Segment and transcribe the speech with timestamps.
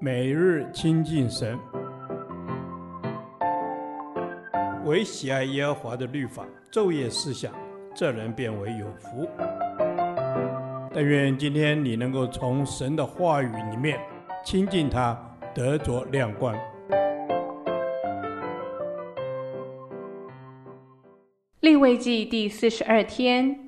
[0.00, 1.58] 每日亲近神，
[4.84, 7.52] 唯喜爱耶和华的律法，昼夜思想，
[7.94, 9.28] 这人便为有福。
[10.92, 13.98] 但愿今天你能够从神的话语里面
[14.44, 15.18] 亲近他，
[15.54, 16.54] 得着亮光。
[21.60, 23.58] 立位记第四十二天，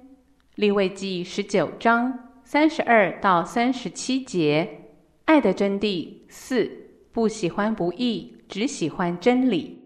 [0.57, 4.86] 立位记十九章三十二到三十七节，
[5.27, 6.71] 爱的真谛四，
[7.11, 9.77] 不喜欢不义，只喜欢真理。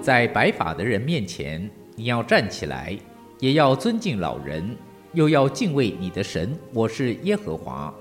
[0.00, 2.98] 在白发的人面前，你要站起来，
[3.38, 4.74] 也要尊敬老人，
[5.12, 6.58] 又要敬畏你的神。
[6.72, 7.94] 我是耶和华。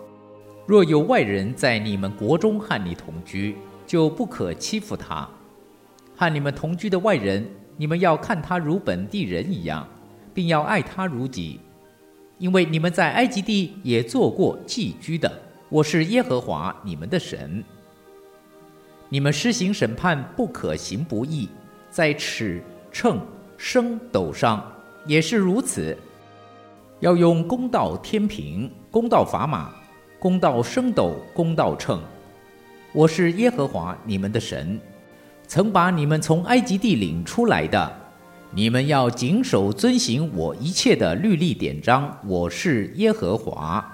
[0.66, 3.58] 若有外人在你们国中和你同居，
[3.88, 5.28] 就不可欺负他。
[6.16, 9.88] 和你们同居的外人，你们要看他如本地人一样，
[10.34, 11.60] 并要爱他如己，
[12.38, 15.32] 因为你们在埃及地也做过寄居的。
[15.70, 17.64] 我是耶和华你们的神。
[19.10, 21.48] 你们施行审判，不可行不义，
[21.90, 23.22] 在尺、秤、
[23.58, 24.70] 升斗上
[25.06, 25.98] 也是如此，
[27.00, 29.74] 要用公道天平、公道砝码。
[30.20, 32.02] 公道升斗，公道秤。
[32.98, 34.82] 我是耶和华你们的神，
[35.46, 37.96] 曾把你们从埃及地领出来的。
[38.50, 42.18] 你们要谨守遵行我一切的律例典章。
[42.26, 43.88] 我是耶和华。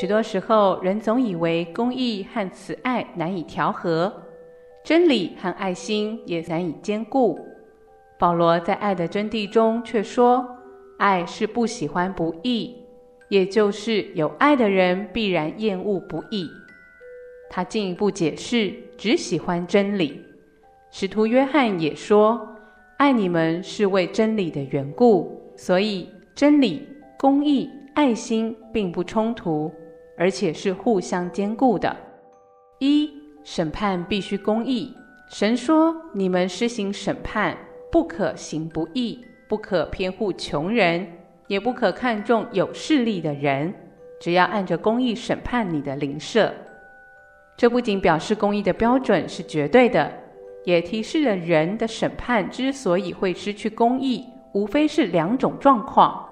[0.00, 4.10] 许多时候，人总以为公义和慈爱难以调和，
[4.84, 7.38] 真理和爱心也难以兼顾。
[8.18, 10.46] 保罗在爱的真谛中却说，
[10.98, 12.76] 爱是不喜欢不义，
[13.28, 16.48] 也就是有爱的人必然厌恶不义。
[17.50, 20.22] 他进一步解释，只喜欢真理。
[20.90, 22.46] 使徒约翰也说，
[22.98, 26.86] 爱你们是为真理的缘故，所以真理、
[27.18, 29.72] 公义、爱心并不冲突。
[30.16, 31.96] 而且是互相兼顾的。
[32.78, 33.10] 一、
[33.44, 34.96] 审判必须公义。
[35.28, 37.56] 神说：“你们施行审判，
[37.92, 41.06] 不可行不义，不可偏护穷人，
[41.46, 43.72] 也不可看重有势力的人，
[44.18, 46.52] 只要按着公义审判你的邻舍。”
[47.56, 50.10] 这不仅表示公义的标准是绝对的，
[50.64, 54.24] 也提示了人的审判之所以会失去公义，
[54.54, 56.28] 无非是两种状况：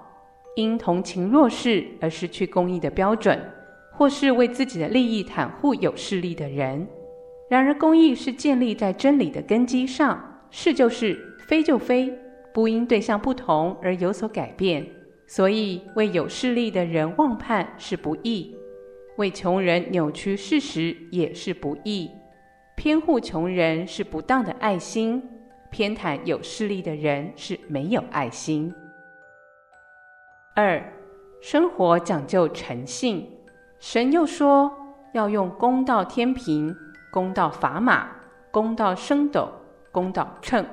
[0.57, 3.39] 因同情弱势而失去公义的标准。
[3.95, 6.89] 或是为自己的利益袒护有势力的人。
[7.53, 12.11] 然而，公义是建立在真理的根基上，是就是，非就非，
[12.51, 14.87] 不因对象不同而有所改变。
[15.27, 18.57] 所以，为有势力的人妄判是不义，
[19.19, 22.11] 为穷人扭曲事实也是不义。
[22.75, 25.23] 偏护穷人是不当的爱心，
[25.71, 28.73] 偏袒有势力的人是没有爱心。
[30.57, 30.83] 二，
[31.43, 33.29] 生活讲究诚信。
[33.79, 34.73] 神又说
[35.13, 36.75] 要用公道天平、
[37.13, 38.09] 公道砝码、
[38.51, 39.47] 公道升斗、
[39.91, 40.65] 公道秤，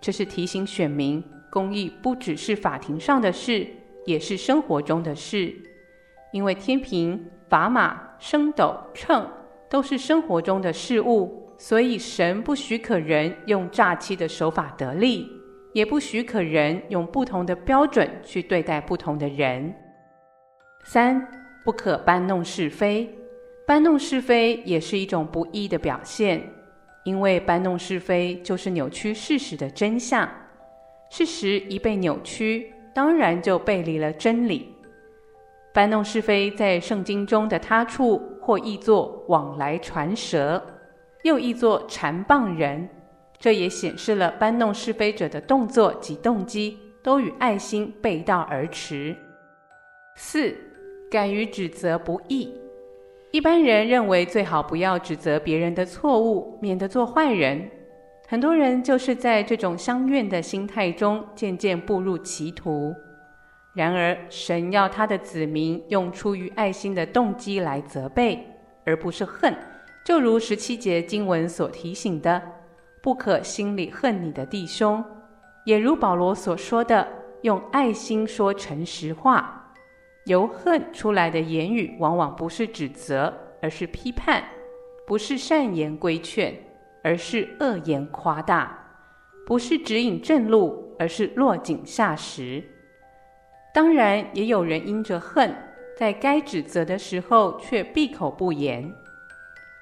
[0.00, 1.22] 这是提醒选民，
[1.52, 3.64] 公义不只是法庭上的事，
[4.04, 5.54] 也是生活中的事。
[6.32, 9.24] 因为天平、砝码、升斗、秤
[9.70, 15.30] 都是生活中的事物，所以神不许可人用诈欺的手法得利，
[15.74, 19.72] 也不许可人用不同的标准去对待不同的人。
[20.84, 21.24] 三。
[21.64, 23.08] 不可搬弄是非，
[23.66, 26.46] 搬弄是非也是一种不义的表现，
[27.02, 30.28] 因为搬弄是非就是扭曲事实的真相。
[31.10, 34.74] 事实一被扭曲，当然就背离了真理。
[35.72, 40.62] 搬弄是非在圣经中的他处，或译作往来传舌，
[41.22, 42.88] 又译作缠谤人，
[43.38, 49.16] 这也显示了搬弄是非者的动作及动机都与爱心背道而驰。
[50.16, 50.54] 四。
[51.10, 52.52] 敢于指责不义，
[53.34, 57.68] 一般人认为最好不要指责别人的错误，免得做坏人。
[58.28, 62.94] 很多人就是在这种相怨的心态中渐渐步入歧途。
[63.74, 68.38] 然而，神要他的子民用出于爱心的动机来责备，
[68.84, 69.52] 而不是恨。
[70.04, 72.40] 就如十七节经文所提醒的，
[73.02, 75.04] 不可心里恨你的弟兄，
[75.64, 77.08] 也如保罗所说的，
[77.42, 79.63] 用爱心说诚实话。
[80.24, 84.42] 由恨出来的言语，往往不是指责，而是批判；
[85.06, 86.54] 不是善言规劝，
[87.02, 88.68] 而是恶言夸大；
[89.46, 92.64] 不是指引正路，而是落井下石。
[93.74, 95.54] 当然，也有人因着恨，
[95.98, 98.90] 在该指责的时候却闭口不言。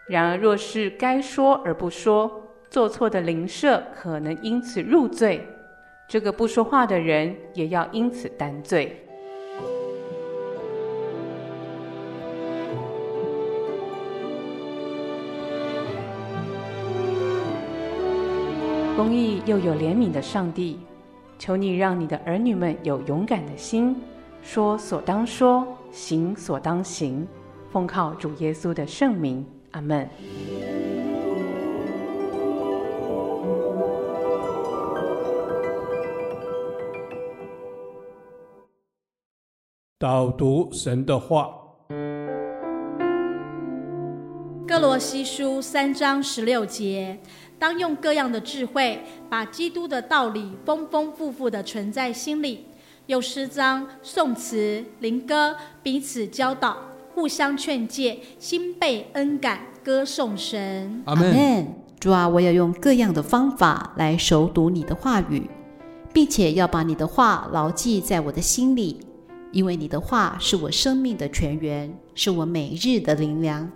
[0.09, 5.47] 然而，若是该说而不说，做错的邻舍可能因此入罪，
[6.09, 8.99] 这个不说话的人也要因此担罪。
[18.94, 20.79] 公义又有怜悯的上帝，
[21.39, 23.97] 求你让你的儿女们有勇敢的心，
[24.43, 27.27] 说所当说，行所当行，
[27.71, 30.09] 奉靠主耶稣的圣名，阿门。
[39.99, 41.55] 导读神的话，
[44.67, 47.19] 哥罗西书三章十六节。
[47.62, 49.00] 当用各样的智慧，
[49.31, 52.67] 把基督的道理丰丰富富的存在心里，
[53.06, 56.76] 用诗章、颂词、灵歌彼此教导，
[57.14, 61.05] 互相劝诫，心被恩感，歌颂神。
[61.05, 61.69] 阿门。
[62.00, 65.49] 主啊，我要用各样的方法来熟读你的话语，
[66.12, 68.99] 并且要把你的话牢记在我的心里，
[69.53, 73.70] 因为你的话是我生命的泉源，是我每日的灵粮。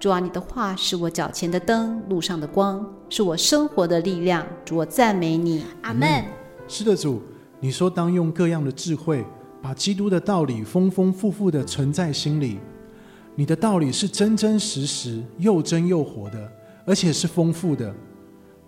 [0.00, 4.46] 主啊，你的话是我脚前的灯，路上的光，是我生活的力量。
[4.64, 5.62] 主，我赞美你。
[5.82, 6.24] 阿门。
[6.66, 7.20] 是的，主，
[7.60, 9.22] 你说当用各样的智慧，
[9.60, 12.58] 把基督的道理丰丰富富的存在心里。
[13.34, 16.50] 你的道理是真真实实，又真又活的，
[16.86, 17.94] 而且是丰富的。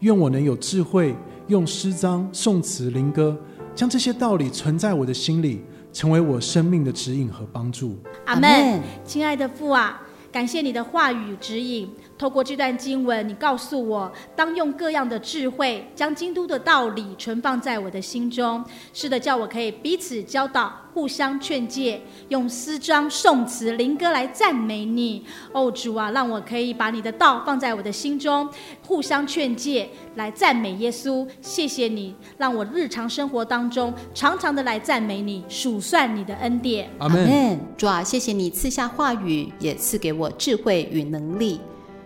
[0.01, 3.35] 愿我能有智慧，用诗章、颂词、灵歌，
[3.75, 5.65] 将这些道理存在我的心里，
[5.95, 7.97] 成为我生命的指引和帮助。
[8.27, 8.83] 阿门。
[9.03, 9.99] 亲爱的父啊。
[10.33, 18.65] 感谢你的话语指引，透过这段经文，你告诉我，当用各样的智慧，将京都的道理存放在我的心中。
[18.93, 25.25] 是的，叫我可以彼此教导，互相劝诫，用诗章、颂词、灵歌来赞美你。
[25.51, 28.49] 哦，主啊，让我可以把你的道放在我的心中，
[28.87, 31.27] 互相劝诫，来赞美耶稣。
[31.41, 36.89] 谢谢你，让我日常生活当中常常的来赞美你，数算你的恩典。
[37.01, 37.59] 阿门。
[37.77, 41.61] 主啊，谢谢你赐下话语，也赐给我智慧与能力。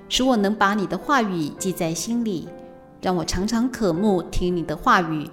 [0.08, 2.49] 使我能把你的话语记在心里，
[3.03, 5.29] 让我常常渴慕听你的话语，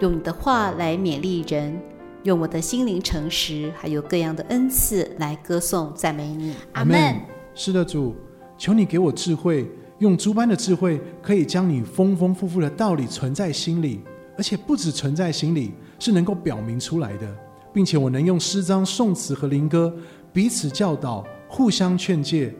[0.00, 1.80] 用你的话来勉励人，
[2.24, 6.54] 用我的心灵诚实，还有各样的恩赐来歌颂赞美你。
[6.74, 7.16] 阿门。
[7.54, 8.14] 是的，主，
[8.56, 14.00] 求你给我智慧，用诸般的智慧，可以将你丰丰富富的道理存在心里，
[14.36, 17.26] 而且不止存在心里，是能够表明出来的，
[17.72, 19.92] 并且我能用诗章、颂词和灵歌
[20.32, 22.54] 彼此教导，互相劝诫。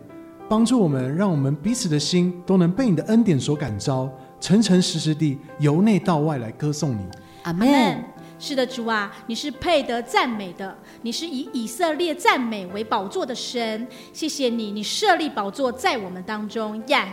[0.48, 4.10] 帮助我们，让我们彼此的心都能被你的恩典所感召，
[4.40, 7.06] 诚诚实实地由内到外来歌颂你。
[7.42, 8.02] 阿门。
[8.38, 13.86] 是的，主啊，你是配得赞美的，你是以以色列赞美为宝座的神。
[14.12, 16.98] 谢谢你，你设立宝座在我们当中耶。
[16.98, 17.06] Yeah!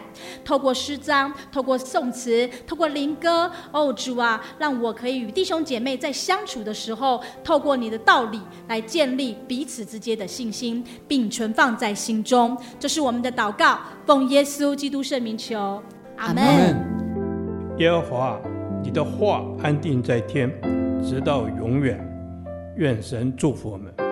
[0.44, 12.56] 透过诗章，透过颂词，透过灵歌，哦，主啊，让我可以与弟兄姐妹在相处的时候，透过你的道理来建立彼此之间的信心，并存放在心中。
[12.80, 15.82] 这是我们的祷告，奉耶稣基督圣名求，
[16.18, 16.46] 阿门。
[17.80, 18.40] 耶和华，
[18.84, 20.85] 你的话安定在天。
[21.08, 22.00] 直到永远，
[22.78, 24.05] 愿神祝福我们。